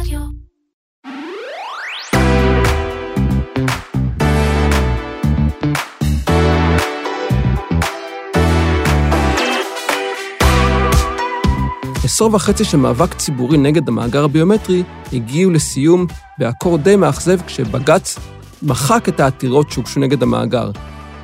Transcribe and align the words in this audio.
רדיו. 0.00 0.20
עשור 12.04 12.34
וחצי 12.34 12.64
של 12.64 12.76
מאבק 12.76 13.14
ציבורי 13.14 13.58
נגד 13.58 13.88
המאגר 13.88 14.24
הביומטרי 14.24 14.82
הגיעו 15.12 15.50
לסיום 15.50 16.06
באקורד 16.38 16.82
די 16.82 16.96
מאכזב 16.96 17.40
כשבג"ץ 17.46 18.18
מחק 18.62 19.08
את 19.08 19.20
העתירות 19.20 19.70
שהוגשו 19.70 20.00
נגד 20.00 20.22
המאגר. 20.22 20.70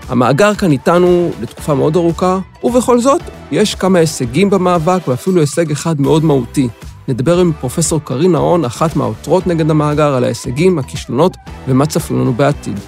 המאגר 0.09 0.55
כאן 0.55 0.73
איתנו 0.73 1.31
לתקופה 1.41 1.75
מאוד 1.75 1.97
ארוכה, 1.97 2.39
ובכל 2.65 3.01
זאת, 3.01 3.21
יש 3.51 3.75
כמה 3.75 3.99
הישגים 3.99 4.51
במאבק 4.51 5.09
ואפילו 5.09 5.41
הישג 5.41 5.71
אחד 5.71 6.01
מאוד 6.01 6.25
מהותי. 6.25 6.69
נדבר 7.09 7.39
עם 7.39 7.53
פרופסור 7.61 8.01
קרין 8.05 8.33
נהון, 8.33 8.65
אחת 8.65 8.97
מהעותרות 8.97 9.47
נגד 9.47 9.71
המאגר, 9.71 10.15
על 10.15 10.25
ההישגים, 10.25 10.79
הכישלונות 10.79 11.37
ומה 11.69 11.87
צפוי 11.87 12.17
לנו 12.17 12.33
בעתיד. 12.33 12.79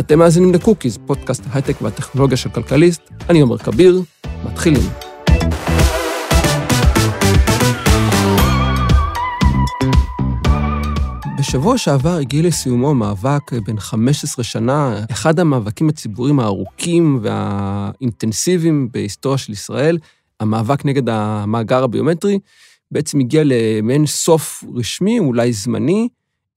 אתם 0.00 0.18
מאזינים 0.18 0.54
לקוקיז, 0.54 0.98
פודקאסט 1.06 1.42
ההייטק 1.50 1.82
והטכנולוגיה 1.82 2.36
של 2.36 2.48
כלכליסט. 2.48 3.02
אני 3.30 3.40
עומר 3.40 3.58
כביר, 3.58 4.02
מתחילים. 4.44 4.82
בשבוע 11.38 11.78
שעבר 11.78 12.16
הגיע 12.16 12.42
לסיומו 12.42 12.94
מאבק 12.94 13.52
בן 13.66 13.78
15 13.78 14.44
שנה, 14.44 15.04
אחד 15.10 15.40
המאבקים 15.40 15.88
הציבוריים 15.88 16.40
הארוכים 16.40 17.18
והאינטנסיביים 17.22 18.88
בהיסטוריה 18.92 19.38
של 19.38 19.52
ישראל, 19.52 19.98
המאבק 20.40 20.84
נגד 20.84 21.08
המאגר 21.08 21.84
הביומטרי, 21.84 22.38
בעצם 22.90 23.20
הגיע 23.20 23.42
למעין 23.44 24.06
סוף 24.06 24.64
רשמי, 24.74 25.18
אולי 25.18 25.52
זמני, 25.52 26.08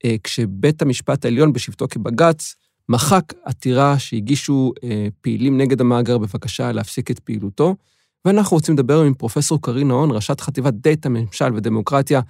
אה, 0.04 0.16
כשבית 0.24 0.82
המשפט 0.82 1.24
העליון 1.24 1.52
בשבתו 1.52 1.88
כבג"ץ 1.90 2.54
מחק 2.88 3.32
עתירה 3.44 3.98
שהגישו 3.98 4.72
אה, 4.84 5.08
פעילים 5.20 5.58
נגד 5.58 5.80
המאגר 5.80 6.18
בבקשה 6.18 6.72
להפסיק 6.72 7.10
את 7.10 7.18
פעילותו. 7.18 7.76
ואנחנו 8.24 8.56
רוצים 8.56 8.74
לדבר 8.74 9.02
עם 9.02 9.14
פרופסור 9.14 9.62
קרין 9.62 9.88
נהון, 9.88 10.10
ראשת 10.10 10.40
חטיבת 10.40 10.74
דאטה, 10.74 11.08
ממשל 11.08 11.54
ודמוקרטיה 11.54 12.20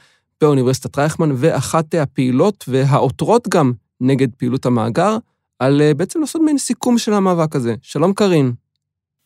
באוניברסיטת 0.41 0.98
רייכמן, 0.98 1.30
ואחת 1.36 1.95
הפעילות 1.95 2.64
והעותרות 2.69 3.48
גם 3.48 3.73
נגד 4.00 4.28
פעילות 4.34 4.67
המאגר, 4.67 5.17
על 5.58 5.80
אה, 5.80 5.95
בעצם 5.95 6.20
לעשות 6.20 6.42
מין 6.45 6.58
סיכום 6.58 6.98
של 6.98 7.12
המאבק 7.12 7.56
הזה. 7.56 7.75
שלום 7.83 8.12
קרין. 8.12 8.53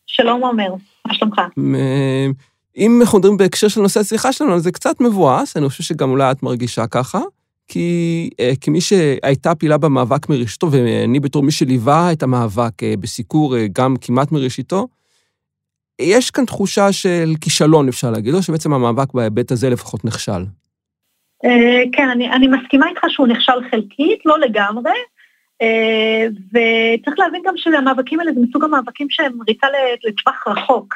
שלום 0.07 0.43
עומר, 0.43 0.73
מה 1.07 1.13
שלומך? 1.13 1.41
אם 2.77 3.01
אנחנו 3.01 3.19
מדברים 3.19 3.37
בהקשר 3.37 3.67
של 3.67 3.81
נושא 3.81 3.99
השיחה 3.99 4.31
שלנו, 4.31 4.59
זה 4.59 4.71
קצת 4.71 5.01
מבואס, 5.01 5.57
אני 5.57 5.69
חושב 5.69 5.83
שגם 5.83 6.09
אולי 6.09 6.31
את 6.31 6.43
מרגישה 6.43 6.87
ככה, 6.87 7.19
כי 7.67 8.29
אה, 8.39 8.51
כמי 8.61 8.81
שהייתה 8.81 9.55
פעילה 9.55 9.77
במאבק 9.77 10.29
מראשיתו, 10.29 10.71
ואני 10.71 11.19
בתור 11.19 11.43
מי 11.43 11.51
שליווה 11.51 12.11
את 12.11 12.23
המאבק 12.23 12.83
אה, 12.83 12.93
בסיקור 12.99 13.55
גם 13.73 13.95
כמעט 14.01 14.31
מראשיתו, 14.31 14.87
יש 16.01 16.31
כאן 16.31 16.45
תחושה 16.45 16.91
של 16.91 17.33
כישלון, 17.41 17.87
אפשר 17.87 18.11
להגיד, 18.11 18.33
או 18.33 18.43
שבעצם 18.43 18.73
המאבק 18.73 19.13
בהיבט 19.13 19.51
הזה 19.51 19.69
לפחות 19.69 20.05
נכשל. 20.05 20.45
אה, 21.45 21.83
כן, 21.93 22.09
אני, 22.09 22.31
אני 22.31 22.47
מסכימה 22.47 22.89
איתך 22.89 23.01
שהוא 23.07 23.27
נכשל 23.27 23.69
חלקית, 23.71 24.25
לא 24.25 24.39
לגמרי, 24.39 24.91
אה, 25.61 26.27
וצריך 26.49 27.19
להבין 27.19 27.41
גם 27.45 27.53
שהמאבקים 27.57 28.19
האלה 28.19 28.31
זה 28.33 28.39
מסוג 28.49 28.63
המאבקים 28.63 29.07
שהם 29.09 29.39
ריצה 29.47 29.67
לטווח 30.07 30.47
רחוק. 30.47 30.93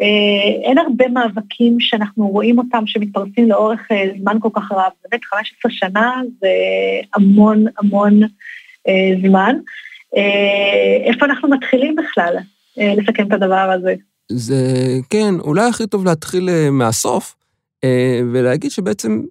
אה, 0.00 0.68
אין 0.68 0.78
הרבה 0.78 1.08
מאבקים 1.08 1.80
שאנחנו 1.80 2.28
רואים 2.28 2.58
אותם 2.58 2.86
שמתפרסים 2.86 3.48
לאורך 3.48 3.80
זמן 4.20 4.36
כל 4.40 4.48
כך 4.54 4.72
רב. 4.72 4.92
באמת, 5.10 5.24
15 5.24 5.70
שנה 5.70 6.22
זה 6.40 6.48
המון 7.14 7.64
המון 7.78 8.20
זמן. 9.22 9.56
איפה 11.04 11.26
אנחנו 11.26 11.48
מתחילים 11.48 11.96
בכלל 11.96 12.36
לסכם 12.76 13.26
את 13.26 13.32
הדבר 13.32 13.70
הזה? 13.74 13.94
זה, 14.28 14.56
כן, 15.10 15.34
אולי 15.40 15.68
הכי 15.68 15.86
טוב 15.86 16.04
להתחיל 16.04 16.48
מהסוף, 16.70 17.36
ולהגיד 18.32 18.70
שבעצם 18.70 19.22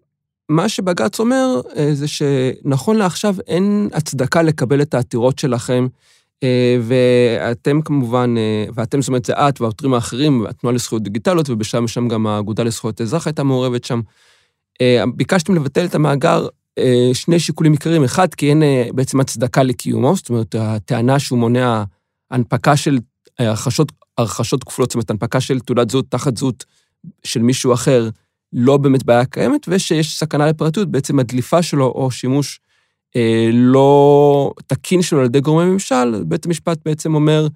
מה 0.50 0.70
שבג"ץ 0.70 1.20
אומר 1.20 1.62
אה, 1.78 1.90
זה 1.94 2.08
שנכון 2.08 2.98
לעכשיו 2.98 3.36
אין 3.48 3.90
הצדקה 3.94 4.42
לקבל 4.42 4.82
את 4.82 4.94
העתירות 4.94 5.40
שלכם, 5.40 5.84
אה, 5.84 5.90
ואתם 6.82 7.82
כמובן, 7.82 8.36
אה, 8.38 8.66
ואתם, 8.74 9.02
זאת 9.02 9.08
אומרת, 9.08 9.26
זה 9.26 9.34
את 9.34 9.62
והעותרים 9.62 9.94
האחרים, 9.94 10.46
התנועה 10.48 10.76
לזכויות 10.76 11.04
דיגיטליות, 11.04 11.50
ובשם 11.50 11.88
שם 11.88 12.08
גם 12.08 12.28
האגודה 12.28 12.64
לזכויות 12.64 13.02
אזרח 13.02 13.28
הייתה 13.28 13.44
מעורבת 13.44 13.84
שם. 13.84 14.02
ביקשתם 15.16 15.56
לבטל 15.56 15.86
את 15.86 15.96
המאגר, 15.96 16.48
שני 17.14 17.40
שיקולים 17.40 17.72
עיקריים. 17.72 18.04
אחד, 18.04 18.34
כי 18.34 18.50
אין 18.50 18.64
בעצם 18.96 19.20
הצדקה 19.20 19.64
לקיומו, 19.64 20.16
זאת 20.16 20.30
אומרת, 20.30 20.56
הטענה 20.60 21.20
שהוא 21.20 21.40
מונע 21.40 21.84
הנפקה 22.32 22.78
של 22.78 23.00
הרכשות, 23.40 23.92
הרכשות 24.18 24.64
כפולות, 24.64 24.90
זאת 24.90 24.96
אומרת, 24.96 25.10
הנפקה 25.10 25.42
של 25.42 25.60
תעודת 25.60 25.90
זהות 25.90 26.06
תחת 26.10 26.38
זהות 26.38 26.66
של 27.24 27.42
מישהו 27.42 27.74
אחר, 27.74 28.10
לא 28.54 28.78
באמת 28.78 29.04
בעיה 29.04 29.26
קיימת, 29.26 29.66
ושיש 29.68 30.20
סכנה 30.20 30.48
לפרטיות, 30.48 30.92
בעצם 30.92 31.20
הדליפה 31.20 31.62
שלו 31.62 31.86
או 31.86 32.12
שימוש 32.12 32.60
אה, 32.60 32.66
לא 33.52 34.52
תקין 34.68 35.02
שלו 35.02 35.20
על 35.20 35.26
ידי 35.26 35.40
גורמי 35.40 35.72
ממשל, 35.72 36.24
בית 36.24 36.46
המשפט 36.46 36.78
בעצם 36.86 37.16
אומר, 37.16 37.48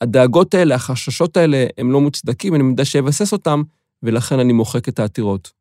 הדאגות 0.00 0.54
האלה, 0.54 0.74
החששות 0.74 1.36
האלה, 1.36 1.66
הם 1.78 1.92
לא 1.92 2.00
מוצדקים, 2.00 2.54
אני 2.54 2.64
יודע 2.64 2.84
שיבסס 2.84 3.32
אותם, 3.32 3.62
ולכן 4.02 4.38
אני 4.38 4.52
מוחק 4.52 4.88
את 4.88 4.98
העתירות. 4.98 5.56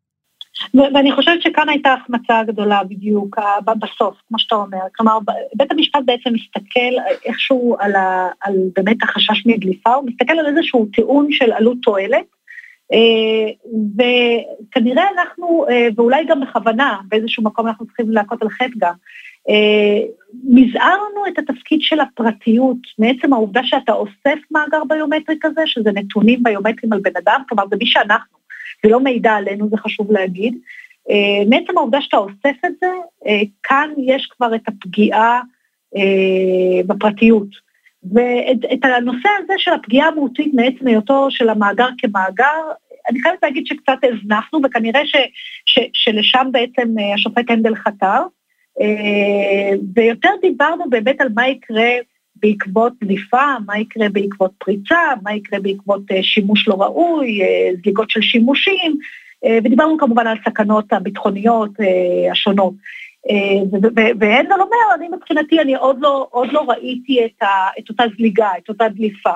ואני 0.74 1.12
חושבת 1.12 1.42
שכאן 1.42 1.70
הייתה 1.70 1.94
החמצה 1.94 2.44
גדולה 2.48 2.84
בדיוק 2.84 3.38
בסוף, 3.66 4.16
כמו 4.28 4.40
שאתה 4.40 4.56
אומר. 4.56 4.78
כלומר, 4.96 5.18
בית 5.56 5.72
המשפט 5.72 6.00
בעצם 6.06 6.30
מסתכל 6.34 7.20
איכשהו 7.26 7.76
על, 7.80 7.96
ה, 7.96 8.30
על 8.42 8.54
באמת 8.76 9.04
החשש 9.04 9.46
מדליפה, 9.46 9.94
הוא 9.94 10.10
מסתכל 10.10 10.34
על 10.34 10.46
איזשהו 10.46 10.88
טיעון 10.94 11.28
של 11.32 11.52
עלות 11.52 11.78
תועלת, 11.84 12.26
אה, 12.94 13.52
וכנראה 13.98 15.04
אנחנו, 15.18 15.66
אה, 15.70 15.88
ואולי 15.96 16.26
גם 16.26 16.42
בכוונה, 16.42 16.98
באיזשהו 17.08 17.44
מקום 17.44 17.68
אנחנו 17.68 17.86
צריכים 17.86 18.12
להכות 18.12 18.42
על 18.42 18.50
חטא 18.50 18.74
גם, 18.78 18.94
אה, 18.94 18.96
מזערנו 20.44 21.28
את 21.28 21.40
התפקיד 21.40 21.82
של 21.82 22.00
הפרטיות 22.00 22.78
מעצם 23.00 23.34
העובדה 23.34 23.62
שאתה 23.64 23.94
אוסף 23.94 24.40
מאגר 24.52 24.84
ביומטרי 24.88 25.36
כזה, 25.42 25.62
שזה 25.66 25.92
נתונים 25.92 26.44
ביומטריים 26.44 26.94
על 26.94 27.00
בן 27.00 27.18
אדם, 27.18 27.42
כלומר 27.50 27.64
זה 27.70 27.76
מי 27.80 27.86
שאנחנו, 27.86 28.38
זה 28.84 28.90
לא 28.90 29.00
מידע 29.00 29.34
עלינו, 29.34 29.70
זה 29.70 29.78
חשוב 29.78 30.12
להגיד. 30.12 30.58
מעצם 31.50 31.78
העובדה 31.78 32.02
שאתה 32.02 32.18
אוסף 32.18 32.66
את 32.66 32.72
זה, 32.82 32.88
כאן 33.64 33.90
יש 33.98 34.26
כבר 34.26 34.56
את 34.56 34.62
הפגיעה 34.68 35.42
בפרטיות. 36.88 37.66
ואת 38.14 38.84
הנושא 38.84 39.30
הזה 39.44 39.54
של 39.58 39.72
הפגיעה 39.74 40.08
המהותית 40.08 40.54
מעצם 40.54 40.88
היותו 40.88 41.28
של 41.32 41.50
המאגר 41.50 41.88
כמאגר, 41.98 42.62
אני 43.10 43.22
חייבת 43.22 43.44
להגיד 43.44 43.68
שקצת 43.68 43.98
הזנחנו, 44.04 44.60
וכנראה 44.64 45.06
ש, 45.06 45.16
ש, 45.66 45.80
שלשם 45.94 46.48
בעצם 46.52 47.00
אה, 47.00 47.14
השופט 47.14 47.50
הנדל 47.50 47.76
חתר, 47.76 48.06
אה, 48.06 48.24
ויותר 49.96 50.30
דיברנו 50.42 50.90
באמת 50.90 51.22
על 51.22 51.28
מה 51.36 51.48
יקרה 51.48 51.90
בעקבות 52.36 52.94
דליפה, 53.04 53.44
מה 53.66 53.78
יקרה 53.80 54.10
בעקבות 54.10 54.52
פריצה, 54.58 55.00
מה 55.24 55.34
יקרה 55.34 55.60
בעקבות 55.60 56.02
אה, 56.12 56.24
שימוש 56.24 56.68
לא 56.68 56.74
ראוי, 56.74 57.40
זליגות 57.82 58.10
של 58.10 58.22
שימושים, 58.22 58.98
ודיברנו 59.64 59.98
כמובן 59.98 60.28
על 60.28 60.38
הסכנות 60.38 60.94
הביטחוניות 60.94 61.72
השונות. 62.32 62.74
והנדל 64.20 64.54
אומר, 64.54 64.96
אני 64.96 65.08
מבחינתי, 65.08 65.62
אני 65.62 65.76
עוד 65.76 65.98
לא, 66.02 66.28
עוד 66.32 66.54
לא 66.54 66.70
ראיתי 66.70 67.26
את, 67.26 67.44
ה, 67.44 67.48
את 67.80 67.90
אותה 67.90 68.04
זליגה, 68.18 68.50
את 68.58 68.70
אותה 68.70 68.90
דליפה. 68.90 69.34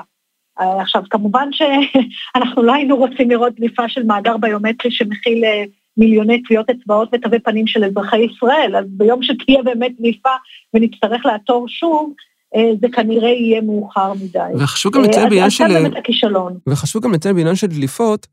עכשיו, 0.56 1.02
כמובן 1.10 1.48
שאנחנו 1.52 2.62
לא 2.66 2.74
היינו 2.74 2.96
רוצים 2.96 3.30
לראות 3.30 3.54
דליפה 3.54 3.88
של 3.88 4.02
מאגר 4.02 4.36
ביומטרי 4.36 4.90
שמכיל 4.90 5.44
אה, 5.44 5.64
מיליוני 6.00 6.42
טביעות 6.42 6.70
אצבעות 6.70 7.08
ותווי 7.12 7.38
פנים 7.40 7.66
של 7.66 7.84
אזרחי 7.84 8.18
ישראל, 8.18 8.76
אז 8.78 8.84
ביום 8.88 9.22
שתהיה 9.22 9.62
באמת 9.62 9.92
דליפה 10.00 10.30
ונצטרך 10.74 11.26
לעתור 11.26 11.68
שוב, 11.68 12.12
אה, 12.56 12.70
זה 12.80 12.86
כנראה 12.92 13.28
יהיה 13.28 13.60
מאוחר 13.60 14.12
מדי. 14.14 14.38
וחשוב 14.58 14.92
גם 14.92 15.02
לציין 15.02 15.28
בעניין 15.28 15.50
של... 15.50 15.68
באמת 15.68 15.96
הכישלון. 15.96 16.58
וחשוב 16.66 17.02
גם 17.02 17.12
לציין 17.12 17.36
בעניין 17.36 17.54
של 17.54 17.66
דליפות, 17.66 18.26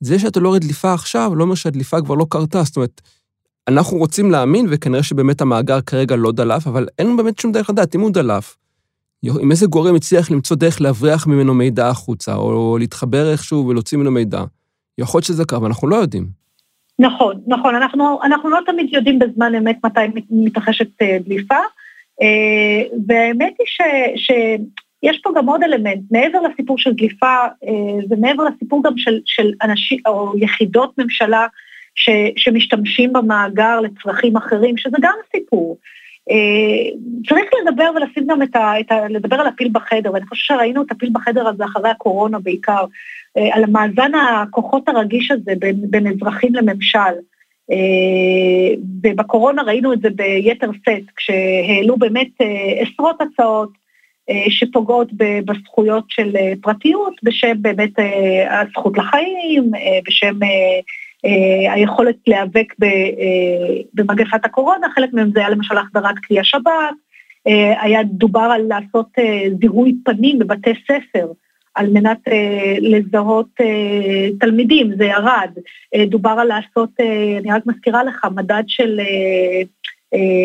זה 0.00 0.18
שאתה 0.18 0.40
לא 0.40 0.48
רואה 0.48 0.58
דליפה 0.58 0.92
עכשיו, 0.92 1.34
לא 1.34 1.44
אומר 1.44 1.54
שהדליפה 1.54 2.00
כבר 2.00 2.14
לא 2.14 2.26
קרתה, 2.30 2.62
זאת 2.62 2.76
אומרת, 2.76 3.00
אנחנו 3.68 3.96
רוצים 3.96 4.30
להאמין, 4.30 4.66
וכנראה 4.70 5.02
שבאמת 5.02 5.40
המאגר 5.40 5.80
כרגע 5.80 6.16
לא 6.16 6.32
דלף, 6.32 6.66
אבל 6.66 6.86
אין 6.98 7.16
באמת 7.16 7.38
שום 7.38 7.52
דרך 7.52 7.70
לדעת 7.70 7.94
אם 7.94 8.00
הוא 8.00 8.10
דלף. 8.10 8.56
אם 9.42 9.50
איזה 9.50 9.66
גורם 9.66 9.94
הצליח 9.94 10.30
למצוא 10.30 10.56
דרך 10.56 10.80
להבריח 10.80 11.26
ממנו 11.26 11.54
מידע 11.54 11.88
החוצה, 11.88 12.34
או 12.34 12.78
להתחבר 12.78 13.32
איכשהו 13.32 13.66
ולהוציא 13.68 13.98
ממנו 13.98 14.10
מידע, 14.10 14.44
יכול 14.98 15.18
להיות 15.18 15.26
שזה 15.26 15.44
קרה, 15.44 15.58
אבל 15.58 15.66
אנחנו 15.66 15.88
לא 15.88 15.96
יודעים. 15.96 16.43
נכון, 16.98 17.40
נכון, 17.46 17.74
אנחנו, 17.74 18.22
אנחנו 18.22 18.50
לא 18.50 18.58
תמיד 18.66 18.86
יודעים 18.92 19.18
בזמן 19.18 19.54
אמת 19.54 19.76
מתי 19.84 20.00
מתרחשת 20.30 21.02
אה, 21.02 21.18
דליפה, 21.24 21.58
אה, 22.22 22.82
והאמת 23.06 23.54
היא 23.58 23.66
ש, 23.66 23.80
שיש 24.16 25.20
פה 25.22 25.30
גם 25.36 25.46
עוד 25.46 25.62
אלמנט, 25.62 26.02
מעבר 26.10 26.40
לסיפור 26.40 26.78
של 26.78 26.92
דליפה, 26.92 27.36
אה, 27.66 28.04
ומעבר 28.10 28.44
לסיפור 28.44 28.82
גם 28.82 28.92
של, 28.96 29.20
של 29.24 29.52
אנשים, 29.62 29.98
או 30.06 30.32
יחידות 30.38 30.98
ממשלה 30.98 31.46
ש, 31.94 32.10
שמשתמשים 32.36 33.12
במאגר 33.12 33.80
לצרכים 33.80 34.36
אחרים, 34.36 34.76
שזה 34.76 34.96
גם 35.00 35.14
סיפור. 35.36 35.78
אה, 36.30 36.90
צריך 37.28 37.50
לדבר 37.62 37.90
ולשים 37.96 38.26
גם 38.26 38.42
את 38.42 38.56
ה, 38.56 38.80
את 38.80 38.92
ה... 38.92 39.08
לדבר 39.08 39.36
על 39.36 39.46
הפיל 39.46 39.68
בחדר, 39.72 40.12
ואני 40.12 40.26
חושבת 40.26 40.58
שראינו 40.58 40.82
את 40.82 40.90
הפיל 40.90 41.10
בחדר 41.12 41.48
הזה 41.48 41.64
אחרי 41.64 41.90
הקורונה 41.90 42.38
בעיקר, 42.38 42.84
אה, 43.36 43.56
על 43.56 43.64
מאזן 43.66 44.12
הכוחות 44.14 44.88
הרגיש 44.88 45.30
הזה 45.30 45.52
בין, 45.58 45.76
בין 45.90 46.06
אזרחים 46.06 46.54
לממשל. 46.54 47.14
אה, 47.70 48.74
ובקורונה 49.02 49.62
ראינו 49.62 49.92
את 49.92 50.00
זה 50.00 50.10
ביתר 50.10 50.70
שאת, 50.84 51.02
כשהעלו 51.16 51.96
באמת 51.96 52.28
עשרות 52.80 53.20
הצעות 53.20 53.70
שפוגעות 54.48 55.08
בזכויות 55.44 56.04
של 56.08 56.36
פרטיות, 56.62 57.14
בשם 57.22 57.62
באמת 57.62 57.90
הזכות 58.50 58.98
לחיים, 58.98 59.70
בשם 60.06 60.38
היכולת 61.70 62.16
להיאבק 62.26 62.74
אה, 62.82 62.88
במגפת 63.94 64.44
הקורונה, 64.44 64.86
חלק 64.94 65.12
מהם 65.12 65.30
זה 65.34 65.40
היה 65.40 65.48
למשל 65.48 65.78
החזרת 65.78 66.14
כלי 66.26 66.40
השב"כ, 66.40 66.68
אה, 67.48 67.82
היה 67.82 68.02
דובר 68.02 68.40
על 68.40 68.62
לעשות 68.68 69.08
זיהוי 69.60 69.94
פנים 70.04 70.38
בבתי 70.38 70.70
ספר, 70.84 71.26
על 71.74 71.90
מנת 71.90 72.18
לזהות 72.80 73.48
תלמידים, 74.40 74.92
זה 74.96 75.04
ירד. 75.04 75.50
דובר 76.06 76.30
על 76.30 76.46
לעשות, 76.48 76.90
אני 77.40 77.52
רק 77.52 77.62
מזכירה 77.66 78.04
לך, 78.04 78.26
מדד 78.34 78.62
של... 78.66 79.00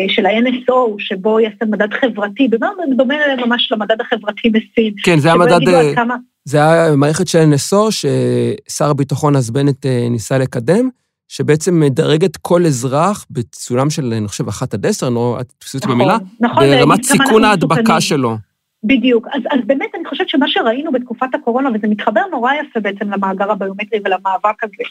של 0.08 0.26
ה-NSO, 0.26 0.94
שבו 0.98 1.40
יש 1.40 1.52
מדד 1.68 1.92
חברתי, 1.92 2.48
בדומה 2.48 3.14
ממש 3.46 3.72
למדד 3.72 4.00
החברתי 4.00 4.50
בסין. 4.50 4.92
כן, 5.04 5.18
זה 5.18 5.32
המדד... 5.32 5.94
כמה... 5.94 6.16
זה 6.44 6.58
היה 6.58 6.96
מערכת 6.96 7.28
של 7.28 7.38
NSO 7.38 7.90
ששר 7.90 8.90
הביטחון 8.90 9.36
אז 9.36 9.50
בנט 9.50 9.86
אה, 9.86 10.06
ניסה 10.10 10.38
לקדם, 10.38 10.88
שבעצם 11.28 11.80
מדרגת 11.80 12.36
כל 12.36 12.66
אזרח 12.66 13.26
בסולם 13.30 13.90
של, 13.90 14.12
אני 14.12 14.28
חושב, 14.28 14.48
אחת 14.48 14.74
עד 14.74 14.86
עשר, 14.86 15.08
נו, 15.08 15.40
את 15.40 15.52
תפסי 15.58 15.76
אותי 15.76 15.88
במילה, 15.88 16.16
נכון, 16.40 16.64
ברמת 16.64 17.02
סיכון 17.04 17.44
ההדבקה 17.44 18.00
שלו. 18.00 18.36
בדיוק. 18.84 19.26
אז, 19.32 19.42
אז 19.50 19.60
באמת 19.66 19.94
אני 19.94 20.04
חושבת 20.04 20.28
שמה 20.28 20.48
שראינו 20.48 20.92
בתקופת 20.92 21.34
הקורונה, 21.34 21.70
וזה 21.74 21.88
מתחבר 21.88 22.20
נורא 22.30 22.52
יפה 22.54 22.80
בעצם 22.80 23.10
למאגר 23.10 23.50
הביומטרי 23.50 24.00
ולמאבק 24.04 24.64
הזה, 24.64 24.84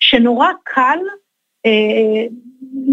שנורא 0.00 0.48
קל 0.64 0.98
אה, 1.66 2.26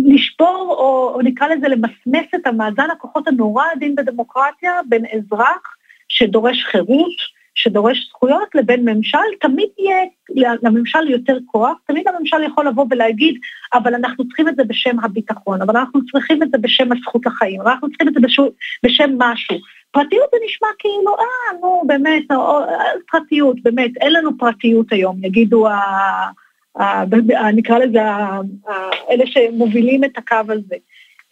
לשבור, 0.06 0.76
או, 0.80 1.12
או 1.16 1.22
נקרא 1.22 1.48
לזה 1.48 1.68
למסמס 1.68 2.26
את 2.36 2.48
המאזן 2.48 2.88
הכוחות 2.92 3.28
הנורא 3.28 3.64
עדין 3.76 3.96
בדמוקרטיה 3.96 4.72
בין 4.90 5.06
אזרח 5.06 5.76
שדורש 6.08 6.64
חירות, 6.64 7.36
שדורש 7.56 8.08
זכויות 8.10 8.56
לבין 8.56 8.90
ממשל, 8.90 9.18
תמיד 9.42 9.70
יהיה 9.80 10.54
לממשל 10.64 11.10
יותר 11.10 11.38
כוח, 11.46 11.78
תמיד 11.88 12.08
הממשל 12.08 12.44
יכול 12.44 12.68
לבוא 12.68 12.86
ולהגיד, 12.90 13.40
אבל 13.74 13.96
אנחנו 13.96 14.28
צריכים 14.28 14.48
את 14.48 14.56
זה 14.56 14.64
בשם 14.64 15.00
הביטחון, 15.00 15.62
אבל 15.62 15.78
אנחנו 15.78 16.06
צריכים 16.12 16.44
את 16.44 16.52
זה 16.52 16.58
בשם 16.58 16.92
הזכות 16.92 17.26
לחיים, 17.26 17.62
אבל 17.62 17.72
אנחנו 17.72 17.90
צריכים 17.90 18.08
את 18.08 18.14
זה 18.14 18.20
בשם, 18.20 18.44
בשם 18.84 19.10
משהו. 19.18 19.56
פרטיות 19.92 20.30
זה 20.32 20.38
נשמע 20.46 20.68
כאילו, 20.80 21.16
אה, 21.20 21.60
נו, 21.62 21.84
באמת, 21.88 22.32
או, 22.32 22.60
פרטיות, 23.12 23.56
באמת, 23.64 23.92
אין 24.02 24.14
לנו 24.14 24.38
פרטיות 24.38 24.92
היום, 24.92 25.18
יגידו, 25.24 25.68
ה, 25.68 25.74
ה, 26.78 26.84
ה, 27.38 27.52
נקרא 27.54 27.78
לזה, 27.78 28.04
ה, 28.04 28.40
אלה 29.10 29.28
שמובילים 29.28 30.04
את 30.04 30.18
הקו 30.18 30.36
הזה. 30.50 30.76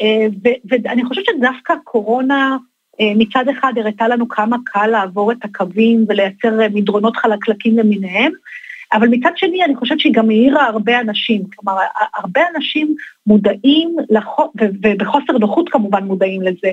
אה, 0.02 0.28
ואני 0.70 1.06
חושבת 1.06 1.26
שדווקא 1.26 1.74
קורונה, 1.84 2.58
מצד 3.02 3.46
אחד 3.50 3.74
הראתה 3.78 4.08
לנו 4.08 4.28
כמה 4.30 4.58
קל 4.66 4.88
לעבור 4.88 5.32
את 5.32 5.38
הקווים 5.44 6.06
ולייצר 6.10 6.62
אה, 6.62 6.68
מדרונות 6.74 7.18
חלקלקים 7.18 7.78
למיניהם, 7.78 8.32
אבל 8.94 9.08
מצד 9.08 9.32
שני 9.36 9.64
אני 9.64 9.76
חושבת 9.76 10.00
שהיא 10.00 10.14
גם 10.14 10.30
העירה 10.30 10.68
הרבה 10.68 11.00
אנשים, 11.00 11.44
כלומר 11.56 11.82
הרבה 12.16 12.42
אנשים 12.56 12.96
מודעים, 13.28 13.96
לחו, 14.10 14.52
ובחוסר 14.84 15.38
נוחות 15.40 15.70
כמובן 15.70 16.04
מודעים 16.04 16.42
לזה, 16.42 16.72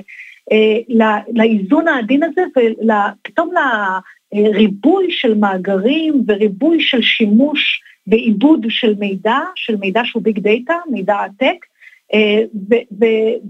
אה, 0.51 1.05
לאיזון 1.33 1.87
העדין 1.87 2.23
הזה 2.23 2.41
ופתאום 2.51 3.49
לריבוי 4.33 5.07
של 5.09 5.33
מאגרים 5.33 6.23
וריבוי 6.27 6.81
של 6.81 7.01
שימוש 7.01 7.81
ועיבוד 8.07 8.65
של 8.69 8.95
מידע, 8.99 9.37
של 9.55 9.75
מידע 9.75 10.01
שהוא 10.05 10.23
ביג 10.23 10.39
דאטה, 10.39 10.73
מידע 10.91 11.15
עתק, 11.19 11.45
אה, 11.45 11.70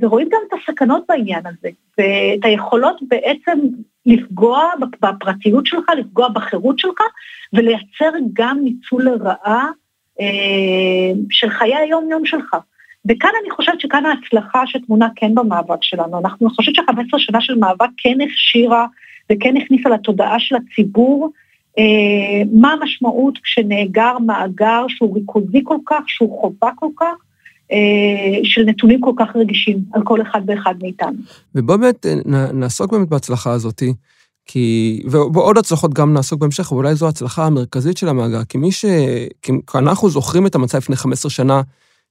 ורואים 0.01 0.29
גם 0.31 0.39
את 0.47 0.59
הסכנות 0.61 1.03
בעניין 1.09 1.41
הזה, 1.45 1.69
ואת 1.97 2.45
היכולות 2.45 3.01
בעצם 3.07 3.59
לפגוע 4.05 4.69
בפרטיות 5.01 5.65
שלך, 5.65 5.85
לפגוע 5.97 6.29
בחירות 6.29 6.79
שלך, 6.79 7.01
ולייצר 7.53 8.11
גם 8.33 8.59
ניצול 8.63 9.03
לרעה 9.03 9.67
אה, 10.21 11.11
של 11.29 11.49
חיי 11.49 11.75
היום-יום 11.75 12.25
שלך. 12.25 12.55
וכאן 13.09 13.29
אני 13.41 13.51
חושבת 13.51 13.81
שכאן 13.81 14.03
ההצלחה 14.05 14.67
שטמונה 14.67 15.07
כן 15.15 15.35
במאבק 15.35 15.83
שלנו. 15.83 16.19
אנחנו 16.19 16.49
חושבת 16.49 16.75
ש-15 16.75 17.17
שנה 17.17 17.41
של 17.41 17.55
מאבק 17.55 17.89
כן 17.97 18.17
הכשירה 18.21 18.85
וכן 19.31 19.57
הכניסה 19.57 19.89
לתודעה 19.89 20.39
של 20.39 20.55
הציבור 20.55 21.31
אה, 21.79 22.43
מה 22.51 22.73
המשמעות 22.73 23.37
כשנאגר 23.37 24.17
מאגר 24.25 24.85
שהוא 24.87 25.15
ריכוזי 25.15 25.61
כל 25.63 25.77
כך, 25.85 26.03
שהוא 26.07 26.41
חובה 26.41 26.69
כל 26.75 26.89
כך, 26.99 27.15
של 28.43 28.61
נתונים 28.65 29.01
כל 29.01 29.13
כך 29.19 29.35
רגישים 29.35 29.77
על 29.93 30.01
כל 30.03 30.21
אחד 30.21 30.41
ואחד 30.47 30.75
מאיתנו. 30.81 31.17
ובואו 31.55 31.79
באמת 31.79 32.05
אה, 32.05 32.15
נעסוק 32.53 32.91
באמת 32.91 33.09
בהצלחה 33.09 33.51
הזאת, 33.51 33.83
כי, 34.45 34.99
ועוד 35.07 35.57
הצלחות 35.57 35.93
גם 35.93 36.13
נעסוק 36.13 36.41
בהמשך, 36.41 36.71
ואולי 36.71 36.95
זו 36.95 37.05
ההצלחה 37.05 37.45
המרכזית 37.45 37.97
של 37.97 38.09
המאגר, 38.09 38.43
כי 38.43 38.57
מי 38.57 38.71
ש... 38.71 38.85
כי 39.41 39.51
אנחנו 39.75 40.09
זוכרים 40.09 40.47
את 40.47 40.55
המצב 40.55 40.77
לפני 40.77 40.95
15 40.95 41.29
שנה, 41.29 41.61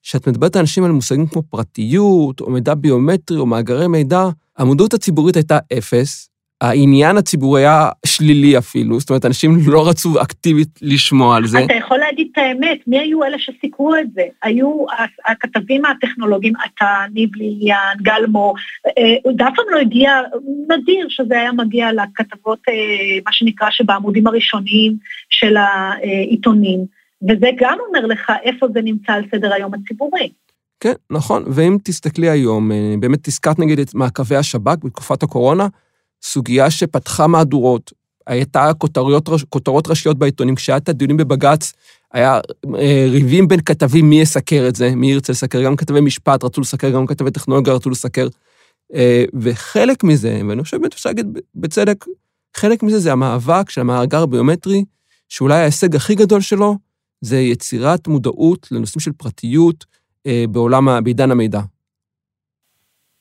שאת 0.02 0.28
מדברת 0.28 0.56
על 0.56 0.60
אנשים 0.60 0.84
על 0.84 0.92
מושגים 0.92 1.26
כמו 1.26 1.42
פרטיות, 1.42 2.40
או 2.40 2.50
מידע 2.50 2.74
ביומטרי, 2.74 3.38
או 3.38 3.46
מאגרי 3.46 3.86
מידע, 3.86 4.28
המודעות 4.58 4.94
הציבורית 4.94 5.36
הייתה 5.36 5.58
אפס, 5.78 6.29
העניין 6.60 7.16
הציבורי 7.16 7.60
היה 7.60 7.88
שלילי 8.06 8.58
אפילו, 8.58 9.00
זאת 9.00 9.10
אומרת, 9.10 9.24
אנשים 9.24 9.56
לא 9.66 9.88
רצו 9.88 10.22
אקטיבית 10.22 10.78
לשמוע 10.82 11.36
על 11.36 11.46
זה. 11.46 11.64
אתה 11.64 11.74
יכול 11.74 11.98
להגיד 11.98 12.28
את 12.32 12.38
האמת, 12.38 12.78
מי 12.86 12.98
היו 12.98 13.24
אלה 13.24 13.36
שסיקרו 13.38 13.96
את 13.96 14.12
זה? 14.14 14.22
היו 14.42 14.84
הכתבים 15.26 15.84
הטכנולוגיים, 15.84 16.52
אתה, 16.66 16.86
ניב 17.14 17.30
ליליאן, 17.34 17.94
גלמו, 18.02 18.54
אה, 18.86 19.48
אף 19.48 19.54
פעם 19.56 19.64
לא 19.70 19.78
הגיע, 19.78 20.10
נדיר 20.68 21.06
שזה 21.08 21.40
היה 21.40 21.52
מגיע 21.52 21.88
לכתבות, 21.92 22.58
אה, 22.68 22.74
מה 23.26 23.32
שנקרא, 23.32 23.68
שבעמודים 23.70 24.26
הראשוניים 24.26 24.96
של 25.30 25.56
העיתונים, 25.56 26.80
וזה 27.22 27.50
גם 27.60 27.78
אומר 27.88 28.06
לך 28.06 28.32
איפה 28.42 28.66
זה 28.74 28.80
נמצא 28.82 29.12
על 29.12 29.24
סדר 29.34 29.52
היום 29.54 29.74
הציבורי. 29.74 30.28
כן, 30.80 30.92
נכון, 31.10 31.44
ואם 31.46 31.76
תסתכלי 31.84 32.28
היום, 32.28 32.72
אה, 32.72 32.94
באמת 33.00 33.28
הזכרת 33.28 33.58
נגיד 33.58 33.78
את 33.78 33.94
מעקבי 33.94 34.36
השב"כ 34.36 34.84
בתקופת 34.84 35.22
הקורונה, 35.22 35.66
סוגיה 36.22 36.70
שפתחה 36.70 37.26
מהדורות, 37.26 37.92
הייתה 38.26 38.70
כותרות, 38.78 39.28
כותרות 39.48 39.88
ראשיות 39.88 40.18
בעיתונים, 40.18 40.54
כשהיה 40.54 40.76
את 40.76 40.88
הדיונים 40.88 41.16
בבג"ץ, 41.16 41.72
היה 42.12 42.40
אה, 42.78 43.06
ריבים 43.10 43.48
בין 43.48 43.60
כתבים 43.60 44.10
מי 44.10 44.20
יסקר 44.20 44.64
את 44.68 44.76
זה, 44.76 44.94
מי 44.94 45.12
ירצה 45.12 45.32
לסקר, 45.32 45.64
גם 45.64 45.76
כתבי 45.76 46.00
משפט 46.00 46.44
רצו 46.44 46.60
לסקר, 46.60 46.90
גם 46.90 47.06
כתבי 47.06 47.30
טכנולוגיה 47.30 47.74
רצו 47.74 47.90
לסקר. 47.90 48.28
אה, 48.94 49.24
וחלק 49.34 50.04
מזה, 50.04 50.40
ואני 50.48 50.62
חושב 50.62 50.76
באמת 50.76 50.92
אפשר 50.92 51.08
להגיד 51.08 51.26
בצדק, 51.54 52.04
חלק 52.56 52.82
מזה 52.82 52.98
זה 52.98 53.12
המאבק 53.12 53.70
של 53.70 53.80
המאגר 53.80 54.22
הביומטרי, 54.22 54.84
שאולי 55.28 55.60
ההישג 55.60 55.96
הכי 55.96 56.14
גדול 56.14 56.40
שלו 56.40 56.76
זה 57.20 57.38
יצירת 57.38 58.08
מודעות 58.08 58.68
לנושאים 58.72 59.00
של 59.00 59.12
פרטיות 59.12 59.84
אה, 60.26 60.44
בעולם, 60.50 61.04
בעידן 61.04 61.30
המידע. 61.30 61.60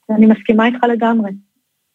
אני 0.09 0.25
מסכימה 0.25 0.65
איתך 0.65 0.83
לגמרי. 0.93 1.29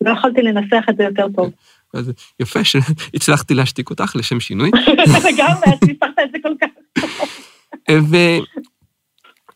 לא 0.00 0.10
יכולתי 0.10 0.42
לנסח 0.42 0.84
את 0.90 0.96
זה 0.96 1.02
יותר 1.02 1.26
טוב. 1.36 1.50
אז 1.94 2.12
יפה 2.40 2.64
שהצלחתי 2.64 3.54
להשתיק 3.54 3.90
אותך 3.90 4.16
לשם 4.16 4.40
שינוי. 4.40 4.70
לגמרי, 5.24 5.64
אז 5.66 5.88
ניסחת 5.88 6.18
את 6.24 6.30
זה 6.32 6.38
כל 6.42 6.54
כך 6.60 6.68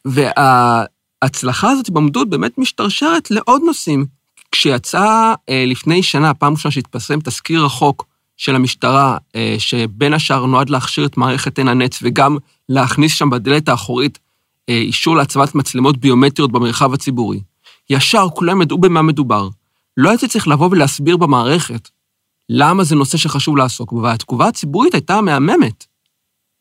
וההצלחה 0.05 1.71
הזאת 1.71 1.91
במודעות 1.91 2.31
באמת 2.31 2.59
משתרשרת 2.59 3.31
לעוד 3.31 3.63
נושאים. 3.67 4.07
כשיצא 4.53 5.35
אה, 5.49 5.65
לפני 5.67 6.03
שנה, 6.03 6.35
פעם 6.35 6.53
ראשונה 6.53 6.73
שהתפרסם 6.73 7.21
תזכיר 7.21 7.65
החוק 7.65 8.07
של 8.37 8.55
המשטרה, 8.55 9.17
אה, 9.37 9.57
שבין 9.59 10.15
השאר 10.15 10.47
נועד 10.47 10.71
להכשיר 10.71 11.07
את 11.07 11.17
מערכת 11.17 11.59
עין 11.59 11.69
הנץ 11.69 11.99
וגם 12.03 12.37
להכניס 12.69 13.15
שם 13.15 13.31
בדלת 13.31 13.69
האחורית 13.69 14.19
אה, 14.69 14.75
אישור 14.75 15.17
להצבת 15.17 15.55
מצלמות 15.55 15.99
ביומטריות 15.99 16.53
במרחב 16.53 16.93
הציבורי, 16.93 17.41
ישר 17.91 18.27
כולם 18.35 18.63
ידעו 18.63 18.79
במה 18.79 19.03
מדובר. 19.03 19.49
לא 20.01 20.11
הייתי 20.11 20.29
צריך 20.29 20.49
לבוא 20.49 20.69
ולהסביר 20.71 21.17
במערכת 21.17 21.89
למה 22.49 22.85
זה 22.85 22.97
נושא 22.97 23.19
שחשוב 23.19 23.57
לעסוק 23.57 23.93
בו, 23.93 24.03
והתגובה 24.03 24.49
הציבורית 24.49 24.95
הייתה 24.95 25.21
מהממת. 25.21 25.85